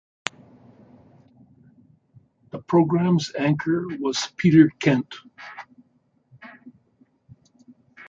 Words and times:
The 2.49 2.57
program's 2.59 3.31
anchor 3.37 3.85
was 3.99 4.31
Peter 4.35 4.71
Kent. 4.79 5.13